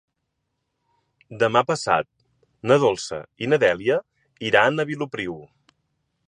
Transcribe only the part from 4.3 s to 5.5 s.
iran a Vilopriu.